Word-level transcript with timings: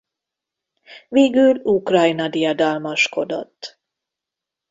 Végül 1.09 1.55
Ukrajna 1.63 2.27
diadalmaskodott. 2.29 3.79